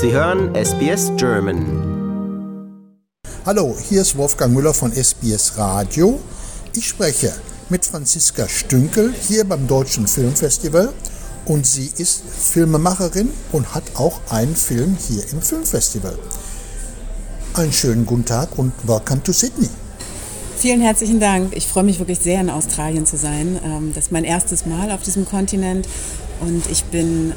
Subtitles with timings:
[0.00, 1.64] Sie hören SBS German.
[3.44, 6.20] Hallo, hier ist Wolfgang Müller von SBS Radio.
[6.76, 7.32] Ich spreche
[7.68, 10.92] mit Franziska Stünkel hier beim Deutschen Filmfestival
[11.46, 16.16] und sie ist Filmemacherin und hat auch einen Film hier im Filmfestival.
[17.54, 19.68] Einen schönen guten Tag und welcome to Sydney.
[20.58, 21.56] Vielen herzlichen Dank.
[21.56, 23.58] Ich freue mich wirklich sehr, in Australien zu sein.
[23.64, 25.88] Ähm, das ist mein erstes Mal auf diesem Kontinent
[26.40, 27.32] und ich bin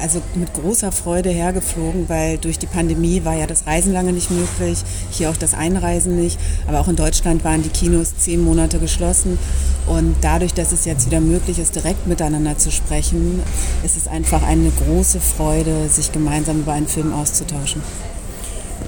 [0.00, 4.30] also mit großer Freude hergeflogen, weil durch die Pandemie war ja das Reisen lange nicht
[4.30, 4.78] möglich,
[5.10, 6.38] hier auch das Einreisen nicht.
[6.66, 9.38] Aber auch in Deutschland waren die Kinos zehn Monate geschlossen.
[9.86, 13.42] Und dadurch, dass es jetzt wieder möglich ist, direkt miteinander zu sprechen,
[13.84, 17.82] ist es einfach eine große Freude, sich gemeinsam über einen Film auszutauschen.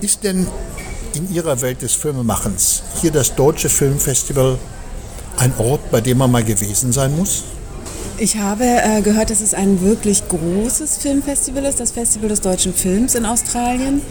[0.00, 0.46] Ist denn
[1.14, 4.58] in Ihrer Welt des Filmemachens hier das Deutsche Filmfestival
[5.36, 7.44] ein Ort, bei dem man mal gewesen sein muss?
[8.16, 12.72] Ich habe äh, gehört, dass es ein wirklich großes Filmfestival ist, das Festival des deutschen
[12.72, 14.02] Films in Australien.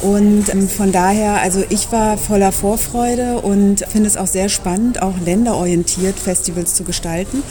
[0.00, 5.02] Und ähm, von daher, also ich war voller Vorfreude und finde es auch sehr spannend,
[5.02, 7.42] auch länderorientiert Festivals zu gestalten.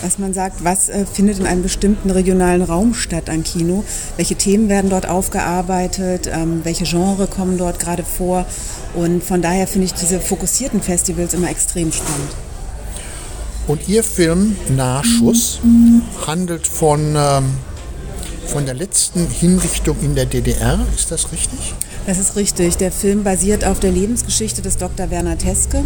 [0.00, 3.84] Dass man sagt, was äh, findet in einem bestimmten regionalen Raum statt an Kino,
[4.16, 8.46] welche Themen werden dort aufgearbeitet, ähm, welche Genre kommen dort gerade vor.
[8.94, 12.30] Und von daher finde ich diese fokussierten Festivals immer extrem spannend.
[13.66, 15.60] Und Ihr Film Nahschuss
[16.26, 17.44] handelt von, ähm,
[18.46, 20.78] von der letzten Hinrichtung in der DDR.
[20.96, 21.74] Ist das richtig?
[22.06, 22.76] Das ist richtig.
[22.78, 25.10] Der Film basiert auf der Lebensgeschichte des Dr.
[25.10, 25.84] Werner Teske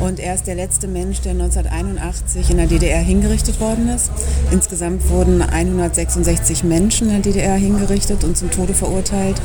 [0.00, 4.10] und er ist der letzte Mensch, der 1981 in der DDR hingerichtet worden ist.
[4.50, 9.40] Insgesamt wurden 166 Menschen in der DDR hingerichtet und zum Tode verurteilt.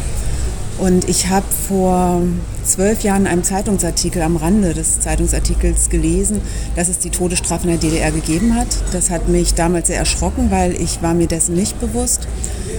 [0.78, 2.22] Und ich habe vor
[2.66, 6.42] zwölf Jahren einem Zeitungsartikel am Rande des Zeitungsartikels gelesen,
[6.76, 8.68] dass es die Todesstrafe in der DDR gegeben hat.
[8.92, 12.28] Das hat mich damals sehr erschrocken, weil ich war mir dessen nicht bewusst.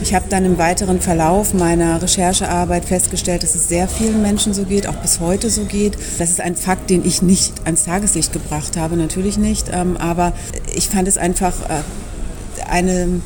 [0.02, 4.64] Ich habe dann im weiteren Verlauf meiner Recherchearbeit festgestellt, dass es sehr vielen Menschen so
[4.64, 5.96] geht, auch bis heute so geht.
[6.18, 9.70] Das ist ein Fakt, den ich nicht ans Tageslicht gebracht habe, natürlich nicht.
[9.72, 10.34] Ähm, aber
[10.74, 11.82] ich fand es einfach äh,
[12.68, 13.20] eine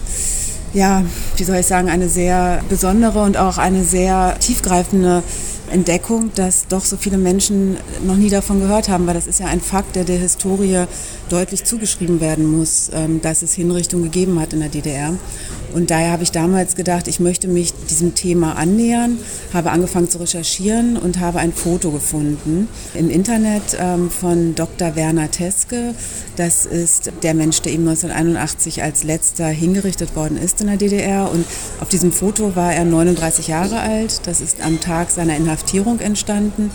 [0.72, 1.04] ja,
[1.36, 5.22] wie soll ich sagen, eine sehr besondere und auch eine sehr tiefgreifende
[5.70, 9.46] Entdeckung, dass doch so viele Menschen noch nie davon gehört haben, weil das ist ja
[9.46, 10.84] ein Fakt, der der Historie
[11.28, 15.14] deutlich zugeschrieben werden muss, ähm, dass es Hinrichtungen gegeben hat in der DDR.
[15.72, 19.18] Und daher habe ich damals gedacht, ich möchte mich diesem Thema annähern,
[19.52, 24.96] habe angefangen zu recherchieren und habe ein Foto gefunden im Internet ähm, von Dr.
[24.96, 25.94] Werner Teske.
[26.36, 31.30] Das ist der Mensch, der eben 1981 als letzter hingerichtet worden ist in der DDR.
[31.30, 31.44] Und
[31.80, 34.26] auf diesem Foto war er 39 Jahre alt.
[34.26, 36.70] Das ist am Tag seiner Inhaftierung entstanden.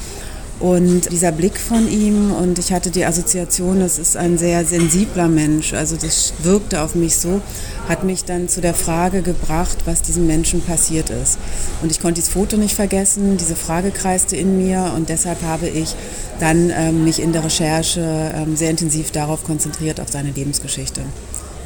[0.60, 5.28] Und dieser Blick von ihm und ich hatte die Assoziation, das ist ein sehr sensibler
[5.28, 7.42] Mensch, also das wirkte auf mich so,
[7.90, 11.38] hat mich dann zu der Frage gebracht, was diesem Menschen passiert ist.
[11.82, 15.68] Und ich konnte dieses Foto nicht vergessen, diese Frage kreiste in mir und deshalb habe
[15.68, 15.94] ich
[16.40, 21.02] dann ähm, mich in der Recherche ähm, sehr intensiv darauf konzentriert, auf seine Lebensgeschichte.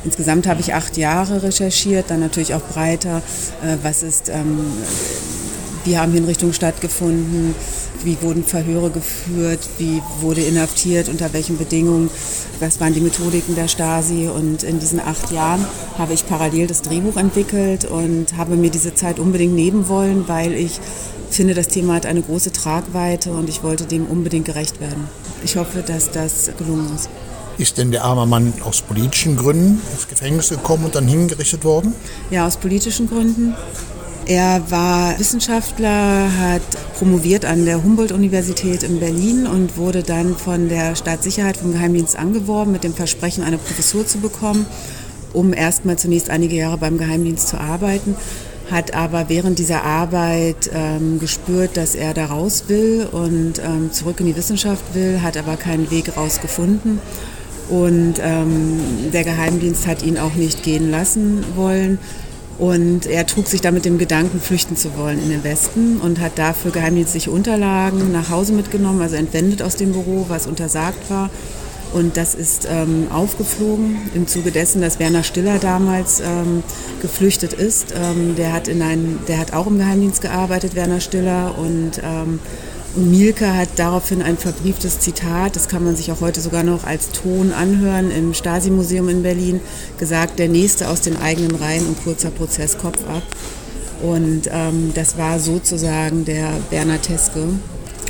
[0.04, 3.22] Insgesamt habe ich acht Jahre recherchiert, dann natürlich auch breiter,
[3.62, 4.66] äh, was ist, ähm,
[5.90, 7.56] wie haben Hinrichtungen stattgefunden,
[8.04, 12.12] wie wurden Verhöre geführt, wie wurde inhaftiert, unter welchen Bedingungen,
[12.60, 14.28] was waren die Methodiken der Stasi.
[14.28, 15.66] Und in diesen acht Jahren
[15.98, 20.54] habe ich parallel das Drehbuch entwickelt und habe mir diese Zeit unbedingt nehmen wollen, weil
[20.54, 20.80] ich
[21.32, 25.10] finde, das Thema hat eine große Tragweite und ich wollte dem unbedingt gerecht werden.
[25.44, 27.10] Ich hoffe, dass das gelungen ist.
[27.58, 31.94] Ist denn der arme Mann aus politischen Gründen ins Gefängnis gekommen und dann hingerichtet worden?
[32.32, 33.54] Ja, aus politischen Gründen.
[34.30, 36.62] Er war Wissenschaftler, hat
[37.00, 42.72] promoviert an der Humboldt-Universität in Berlin und wurde dann von der Staatssicherheit vom Geheimdienst angeworben
[42.72, 44.68] mit dem Versprechen, eine Professur zu bekommen,
[45.34, 48.16] um erstmal zunächst einige Jahre beim Geheimdienst zu arbeiten
[48.70, 54.20] hat aber während dieser Arbeit ähm, gespürt, dass er da raus will und ähm, zurück
[54.20, 57.00] in die Wissenschaft will, hat aber keinen Weg rausgefunden.
[57.68, 58.80] Und ähm,
[59.12, 61.98] der Geheimdienst hat ihn auch nicht gehen lassen wollen
[62.60, 66.38] und er trug sich damit dem Gedanken, flüchten zu wollen in den Westen und hat
[66.38, 71.30] dafür geheimdienstliche Unterlagen nach Hause mitgenommen, also entwendet aus dem Büro, was untersagt war.
[71.94, 76.62] Und das ist ähm, aufgeflogen im Zuge dessen, dass Werner Stiller damals ähm,
[77.02, 77.94] geflüchtet ist.
[77.96, 82.40] Ähm, der, hat in ein, der hat auch im Geheimdienst gearbeitet, Werner Stiller, und ähm,
[82.96, 87.10] Mielke hat daraufhin ein verbrieftes Zitat, das kann man sich auch heute sogar noch als
[87.12, 89.62] Ton anhören, im Stasi-Museum in Berlin
[90.00, 93.24] gesagt, der Nächste aus den eigenen Reihen und kurzer Prozess Kopf ab.
[94.02, 97.50] Und ähm, das war sozusagen der Bernhard Teske.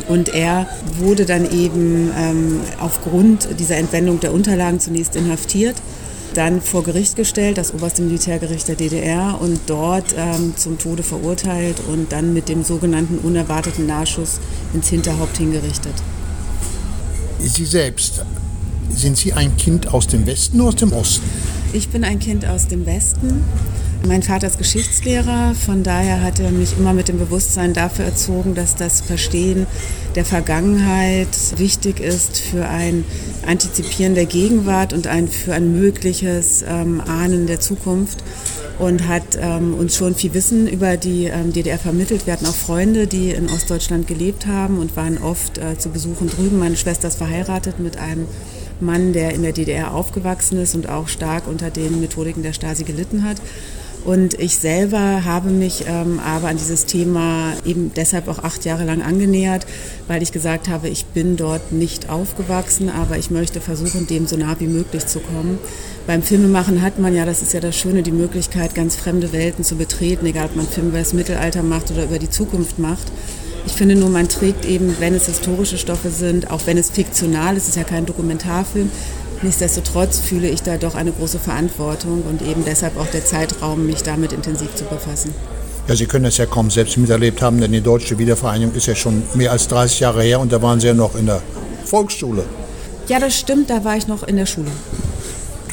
[0.07, 0.67] Und er
[0.97, 5.75] wurde dann eben ähm, aufgrund dieser Entwendung der Unterlagen zunächst inhaftiert
[6.33, 11.77] dann vor Gericht gestellt, das oberste Militärgericht der DDR und dort ähm, zum Tode verurteilt
[11.87, 14.39] und dann mit dem sogenannten unerwarteten Nachschuss
[14.73, 15.93] ins Hinterhaupt hingerichtet.
[17.39, 18.25] Sie selbst,
[18.89, 21.29] sind Sie ein Kind aus dem Westen oder aus dem Osten?
[21.71, 23.44] Ich bin ein Kind aus dem Westen.
[24.07, 28.56] Mein Vater ist Geschichtslehrer, von daher hat er mich immer mit dem Bewusstsein dafür erzogen,
[28.56, 29.68] dass das Verstehen
[30.16, 31.27] der Vergangenheit
[31.57, 33.04] wichtig ist für ein
[33.45, 38.24] Antizipieren der Gegenwart und ein, für ein mögliches ähm, Ahnen der Zukunft
[38.80, 42.25] und hat ähm, uns schon viel Wissen über die ähm, DDR vermittelt.
[42.25, 46.30] Wir hatten auch Freunde, die in Ostdeutschland gelebt haben und waren oft äh, zu Besuchen
[46.30, 46.57] drüben.
[46.57, 48.25] Meine Schwester ist verheiratet mit einem
[48.81, 52.83] Mann, der in der DDR aufgewachsen ist und auch stark unter den Methodiken der Stasi
[52.83, 53.37] gelitten hat.
[54.05, 58.85] Und ich selber habe mich ähm, aber an dieses Thema eben deshalb auch acht Jahre
[58.85, 59.65] lang angenähert,
[60.07, 64.37] weil ich gesagt habe, ich bin dort nicht aufgewachsen, aber ich möchte versuchen, dem so
[64.37, 65.59] nah wie möglich zu kommen.
[66.07, 69.65] Beim Filmemachen hat man ja, das ist ja das Schöne, die Möglichkeit, ganz fremde Welten
[69.65, 73.11] zu betreten, egal ob man Film über das Mittelalter macht oder über die Zukunft macht.
[73.65, 77.56] Ich finde nur, man trägt eben, wenn es historische Stoffe sind, auch wenn es fiktional
[77.56, 78.89] ist, es ist ja kein Dokumentarfilm,
[79.41, 84.03] Nichtsdestotrotz fühle ich da doch eine große Verantwortung und eben deshalb auch der Zeitraum, mich
[84.03, 85.33] damit intensiv zu befassen.
[85.88, 88.95] Ja, Sie können es ja kaum selbst miterlebt haben, denn die deutsche Wiedervereinigung ist ja
[88.95, 91.41] schon mehr als 30 Jahre her und da waren Sie ja noch in der
[91.85, 92.44] Volksschule.
[93.07, 94.69] Ja, das stimmt, da war ich noch in der Schule.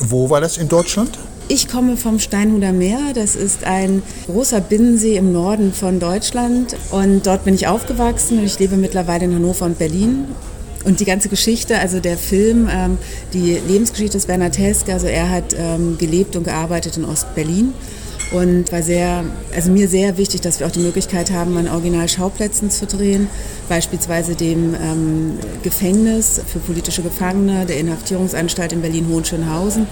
[0.01, 1.19] Wo war das in Deutschland?
[1.49, 3.13] Ich komme vom Steinhuder Meer.
[3.15, 6.77] Das ist ein großer Binnensee im Norden von Deutschland.
[6.91, 8.45] Und dort bin ich aufgewachsen.
[8.45, 10.25] Ich lebe mittlerweile in Hannover und Berlin.
[10.85, 12.99] Und die ganze Geschichte, also der Film, ähm,
[13.33, 17.75] die Lebensgeschichte des Bernhard Heske, also er hat ähm, gelebt und gearbeitet in Ostberlin
[18.33, 22.71] und war sehr, also mir sehr wichtig, dass wir auch die Möglichkeit haben, an Originalschauplätzen
[22.71, 23.29] zu drehen,
[23.69, 29.87] beispielsweise dem ähm, Gefängnis für politische Gefangene der Inhaftierungsanstalt in Berlin-Hohenschönhausen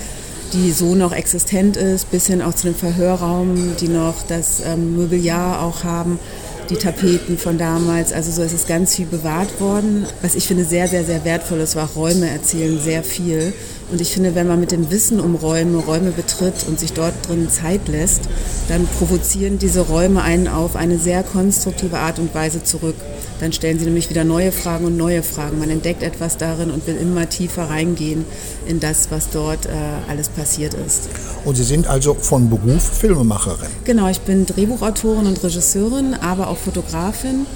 [0.55, 4.97] die so noch existent ist, bis hin auch zu dem Verhörraum, die noch das ähm,
[4.97, 6.19] Mobiliar auch haben
[6.71, 8.13] die Tapeten von damals.
[8.13, 10.07] Also so ist es ganz viel bewahrt worden.
[10.23, 13.53] Was ich finde sehr, sehr, sehr wertvoll ist, war Räume erzählen sehr viel.
[13.91, 17.13] Und ich finde, wenn man mit dem Wissen um Räume Räume betritt und sich dort
[17.29, 18.23] drin Zeit lässt,
[18.69, 22.97] dann provozieren diese Räume einen auf eine sehr konstruktive Art und Weise zurück.
[23.41, 25.59] Dann stellen sie nämlich wieder neue Fragen und neue Fragen.
[25.59, 28.25] Man entdeckt etwas darin und will immer tiefer reingehen
[28.67, 29.71] in das, was dort äh,
[30.09, 31.09] alles passiert ist.
[31.45, 33.69] Und Sie sind also von Beruf Filmemacherin?
[33.85, 37.47] Genau, ich bin Drehbuchautorin und Regisseurin, aber auch Fotografin.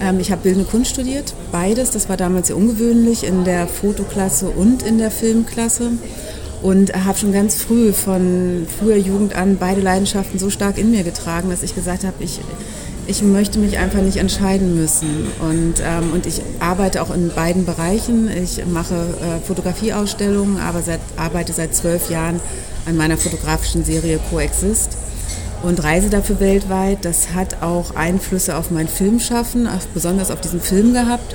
[0.00, 1.90] Ähm, ich habe Bildende Kunst studiert, beides.
[1.90, 5.92] Das war damals sehr ungewöhnlich in der Fotoklasse und in der Filmklasse
[6.62, 11.04] und habe schon ganz früh von früher Jugend an beide Leidenschaften so stark in mir
[11.04, 12.40] getragen, dass ich gesagt habe, ich
[13.06, 15.26] ich möchte mich einfach nicht entscheiden müssen.
[15.40, 18.28] Und, ähm, und ich arbeite auch in beiden Bereichen.
[18.30, 22.40] Ich mache äh, Fotografieausstellungen, aber seit, arbeite seit zwölf Jahren
[22.86, 24.96] an meiner fotografischen Serie Coexist
[25.62, 27.04] und reise dafür weltweit.
[27.04, 31.34] Das hat auch Einflüsse auf mein Filmschaffen, besonders auf diesen Film gehabt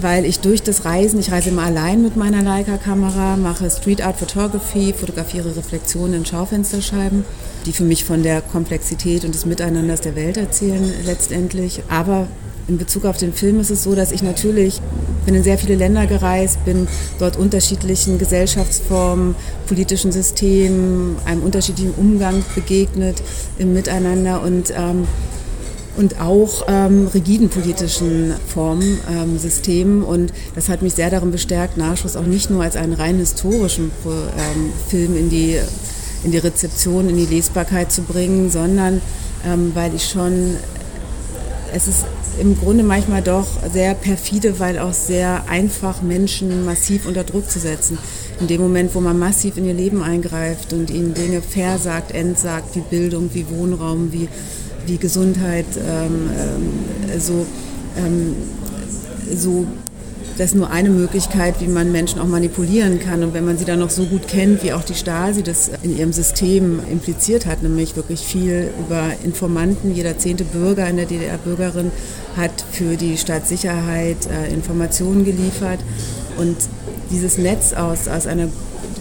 [0.00, 4.16] weil ich durch das Reisen, ich reise immer allein mit meiner Leica-Kamera, mache Street Art
[4.16, 7.24] Photography, fotografiere Reflexionen in Schaufensterscheiben,
[7.64, 11.82] die für mich von der Komplexität und des Miteinanders der Welt erzählen letztendlich.
[11.88, 12.28] Aber
[12.68, 14.80] in Bezug auf den Film ist es so, dass ich natürlich
[15.24, 16.88] bin in sehr viele Länder gereist, bin
[17.18, 19.34] dort unterschiedlichen Gesellschaftsformen,
[19.66, 23.22] politischen Systemen, einem unterschiedlichen Umgang begegnet
[23.58, 25.06] im Miteinander und ähm,
[25.96, 30.02] und auch ähm, rigiden politischen Formen, ähm, Systemen.
[30.02, 33.90] Und das hat mich sehr darin bestärkt, Nachschuss auch nicht nur als einen rein historischen
[34.04, 35.56] ähm, Film in die,
[36.24, 39.00] in die Rezeption, in die Lesbarkeit zu bringen, sondern
[39.46, 40.56] ähm, weil ich schon,
[41.72, 42.04] es ist
[42.38, 47.58] im Grunde manchmal doch sehr perfide, weil auch sehr einfach Menschen massiv unter Druck zu
[47.58, 47.98] setzen.
[48.40, 52.76] In dem Moment, wo man massiv in ihr Leben eingreift und ihnen Dinge versagt, entsagt,
[52.76, 54.28] wie Bildung, wie Wohnraum, wie
[54.86, 57.46] wie Gesundheit, ähm, ähm, so,
[57.96, 58.36] ähm,
[59.34, 59.66] so
[60.38, 63.22] das ist nur eine Möglichkeit, wie man Menschen auch manipulieren kann.
[63.22, 65.96] Und wenn man sie dann noch so gut kennt, wie auch die Stasi das in
[65.96, 71.38] ihrem System impliziert hat, nämlich wirklich viel über Informanten, jeder zehnte Bürger in der DDR
[71.38, 71.90] Bürgerin
[72.36, 75.80] hat für die Staatssicherheit äh, Informationen geliefert.
[76.36, 76.56] Und
[77.10, 78.48] dieses Netz aus, aus einer,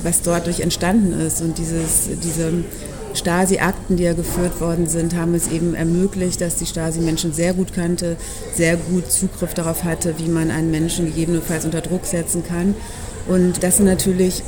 [0.04, 2.54] was dort durch entstanden ist und dieses, diese
[3.16, 7.54] Stasi-Akten, die ja geführt worden sind, haben es eben ermöglicht, dass die Stasi Menschen sehr
[7.54, 8.18] gut kannte,
[8.54, 12.76] sehr gut Zugriff darauf hatte, wie man einen Menschen gegebenenfalls unter Druck setzen kann.
[13.28, 14.44] Und das sind natürlich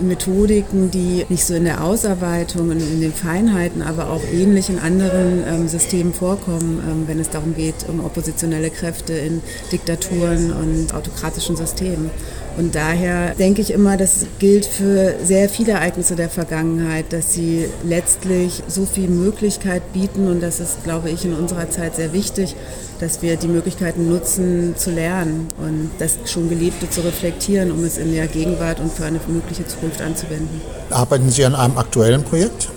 [0.00, 4.78] Methodiken, die nicht so in der Ausarbeitung und in den Feinheiten, aber auch ähnlich in
[4.78, 10.94] anderen ähm, Systemen vorkommen, ähm, wenn es darum geht, um oppositionelle Kräfte in Diktaturen und
[10.94, 12.10] autokratischen Systemen.
[12.56, 17.66] Und daher denke ich immer, das gilt für sehr viele Ereignisse der Vergangenheit, dass sie
[17.84, 22.56] letztlich so viel Möglichkeit bieten und das ist, glaube ich, in unserer Zeit sehr wichtig,
[22.98, 27.98] dass wir die Möglichkeiten nutzen zu lernen und das schon Gelebte zu reflektieren, um es
[27.98, 30.62] in der Gegenwart und für eine mögliche Zukunft anzuwenden.
[30.88, 32.70] Arbeiten Sie an einem aktuellen Projekt?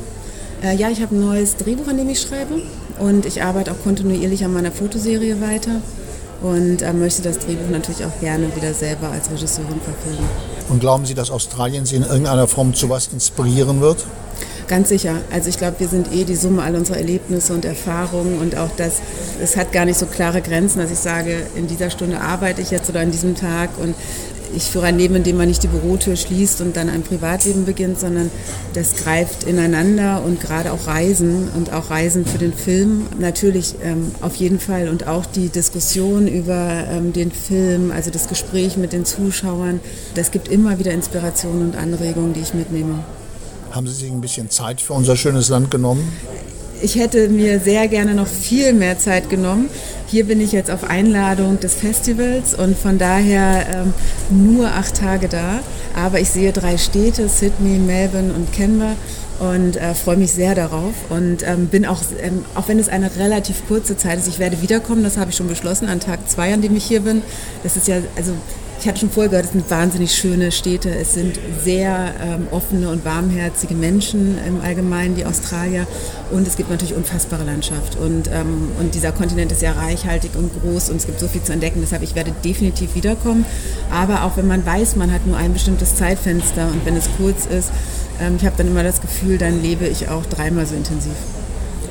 [0.61, 2.61] Äh, ja, ich habe ein neues Drehbuch, an dem ich schreibe
[2.99, 5.81] und ich arbeite auch kontinuierlich an meiner Fotoserie weiter
[6.41, 10.29] und äh, möchte das Drehbuch natürlich auch gerne wieder selber als Regisseurin verfilmen.
[10.69, 14.05] Und glauben Sie, dass Australien Sie in irgendeiner Form zu was inspirieren wird?
[14.69, 15.15] Ganz sicher.
[15.31, 18.69] Also ich glaube, wir sind eh die Summe all unserer Erlebnisse und Erfahrungen und auch
[18.77, 19.01] das,
[19.41, 22.69] es hat gar nicht so klare Grenzen, dass ich sage, in dieser Stunde arbeite ich
[22.69, 23.95] jetzt oder an diesem Tag und
[24.55, 27.65] ich führe ein Leben, in dem man nicht die Bürotür schließt und dann ein Privatleben
[27.65, 28.29] beginnt, sondern
[28.75, 34.11] das greift ineinander und gerade auch Reisen und auch Reisen für den Film natürlich ähm,
[34.21, 38.93] auf jeden Fall und auch die Diskussion über ähm, den Film, also das Gespräch mit
[38.93, 39.79] den Zuschauern,
[40.13, 43.03] das gibt immer wieder Inspirationen und Anregungen, die ich mitnehme.
[43.71, 46.11] Haben Sie sich ein bisschen Zeit für unser schönes Land genommen?
[46.81, 49.69] Ich hätte mir sehr gerne noch viel mehr Zeit genommen.
[50.07, 53.93] Hier bin ich jetzt auf Einladung des Festivals und von daher ähm,
[54.29, 55.59] nur acht Tage da.
[55.95, 58.95] Aber ich sehe drei Städte, Sydney, Melbourne und Canberra
[59.39, 63.15] und äh, freue mich sehr darauf und ähm, bin auch, ähm, auch wenn es eine
[63.15, 66.53] relativ kurze Zeit ist, ich werde wiederkommen, das habe ich schon beschlossen, an Tag zwei,
[66.53, 67.21] an dem ich hier bin.
[67.63, 68.33] Das ist ja, also
[68.79, 70.89] ich hatte schon vorher gehört, es sind wahnsinnig schöne Städte.
[70.89, 75.85] Es sind sehr ähm, offene und warmherzige Menschen im Allgemeinen, die Australier.
[76.31, 77.97] Und es gibt natürlich unfassbare Landschaft.
[77.97, 81.43] Und, ähm, und dieser Kontinent ist sehr reichhaltig und groß und es gibt so viel
[81.43, 81.81] zu entdecken.
[81.81, 83.45] Deshalb, ich werde definitiv wiederkommen.
[83.91, 87.45] Aber auch wenn man weiß, man hat nur ein bestimmtes Zeitfenster und wenn es kurz
[87.47, 87.71] ist,
[88.21, 91.13] ähm, ich habe dann immer das Gefühl, dann lebe ich auch dreimal so intensiv.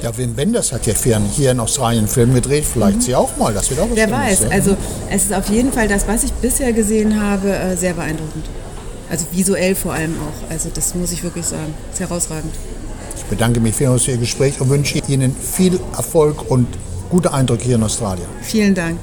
[0.03, 2.65] Ja, Wim Wenders hat ja fern hier in Australien einen Film gedreht.
[2.65, 3.03] Vielleicht mhm.
[3.03, 4.43] Sie auch mal, das wird auch was Wer weiß.
[4.43, 4.49] Ja.
[4.51, 4.77] Also
[5.11, 8.47] es ist auf jeden Fall das, was ich bisher gesehen habe, äh, sehr beeindruckend.
[9.11, 10.51] Also visuell vor allem auch.
[10.51, 11.75] Also das muss ich wirklich sagen.
[11.93, 12.55] Ist herausragend.
[13.17, 16.69] Ich bedanke mich vielmals für Ihr Gespräch und wünsche Ihnen viel Erfolg und
[17.11, 18.27] gute Eindrücke hier in Australien.
[18.43, 19.01] Vielen Dank.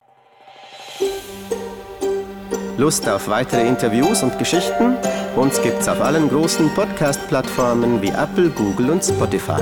[2.77, 4.95] Lust auf weitere Interviews und Geschichten?
[5.35, 9.61] Uns gibt's auf allen großen Podcast-Plattformen wie Apple, Google und Spotify.